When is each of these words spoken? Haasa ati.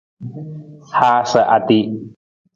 Haasa 0.97 1.41
ati. 1.57 1.79